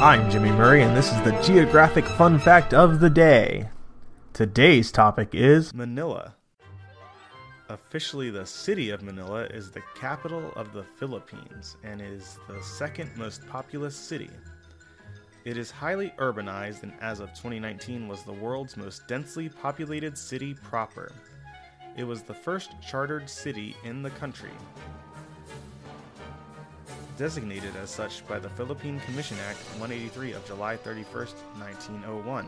[0.00, 3.68] I'm Jimmy Murray, and this is the Geographic Fun Fact of the Day.
[4.32, 6.36] Today's topic is Manila.
[7.68, 13.14] Officially, the city of Manila is the capital of the Philippines and is the second
[13.14, 14.30] most populous city.
[15.44, 20.54] It is highly urbanized and, as of 2019, was the world's most densely populated city
[20.54, 21.12] proper.
[21.98, 24.52] It was the first chartered city in the country.
[27.16, 31.26] Designated as such by the Philippine Commission Act 183 of July 31,
[31.58, 32.46] 1901,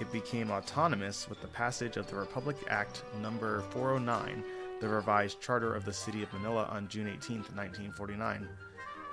[0.00, 4.42] it became autonomous with the passage of the Republic Act Number 409,
[4.80, 8.48] the revised charter of the City of Manila on June 18, 1949.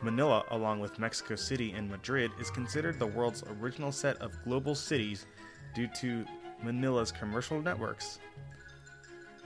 [0.01, 4.73] Manila, along with Mexico City and Madrid, is considered the world's original set of global
[4.73, 5.27] cities
[5.75, 6.25] due to
[6.63, 8.19] Manila's commercial networks.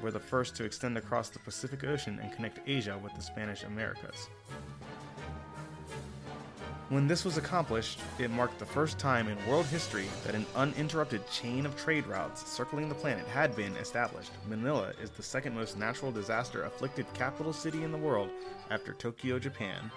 [0.02, 3.63] Were the first to extend across the Pacific Ocean and connect Asia with the Spanish
[3.63, 4.29] Americas.
[6.94, 11.27] When this was accomplished, it marked the first time in world history that an uninterrupted
[11.27, 14.30] chain of trade routes circling the planet had been established.
[14.48, 18.30] Manila is the second most natural disaster afflicted capital city in the world
[18.70, 19.90] after Tokyo, Japan.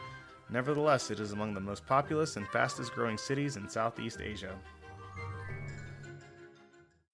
[0.48, 4.56] Nevertheless, it is among the most populous and fastest growing cities in Southeast Asia.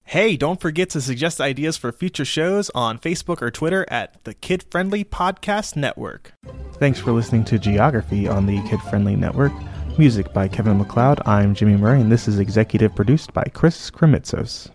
[0.04, 4.34] Hey, don't forget to suggest ideas for future shows on Facebook or Twitter at the
[4.34, 6.34] Kid Friendly Podcast Network.
[6.74, 9.52] Thanks for listening to Geography on the Kid Friendly Network.
[9.98, 11.20] Music by Kevin MacLeod.
[11.26, 14.70] I'm Jimmy Murray, and this is executive produced by Chris Krimitsos.